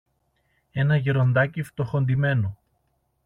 [0.71, 2.57] ένα γεροντάκι φτωχοντυμένο